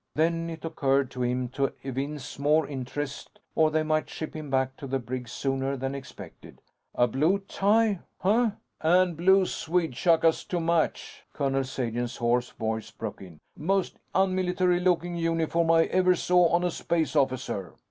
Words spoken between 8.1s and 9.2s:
huh?" "And